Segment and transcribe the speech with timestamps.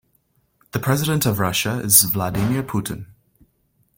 [0.71, 3.05] The president of Russia is Vladimir Putin.